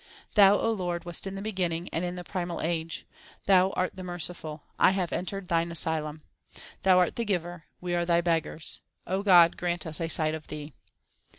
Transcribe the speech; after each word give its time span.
Thou, 0.33 0.57
O 0.57 0.71
Lord, 0.71 1.05
wast 1.05 1.27
in 1.27 1.35
the 1.35 1.43
beginning 1.43 1.87
and 1.93 2.03
in 2.03 2.15
the 2.15 2.23
primal 2.23 2.59
age; 2.59 3.05
Thou 3.45 3.69
art 3.73 3.95
the 3.95 4.01
Merciful; 4.03 4.63
I 4.79 4.89
have 4.89 5.13
entered 5.13 5.47
Thine 5.47 5.71
asylum. 5.71 6.23
Thou 6.81 6.97
art 6.97 7.17
the 7.17 7.23
Giver; 7.23 7.65
we 7.81 7.93
are 7.93 8.03
Thy 8.03 8.19
beggars; 8.19 8.81
O 9.05 9.21
God, 9.21 9.57
grant 9.57 9.85
us 9.85 10.01
a 10.01 10.07
sight 10.07 10.33
of 10.33 10.47
Thee. 10.47 10.73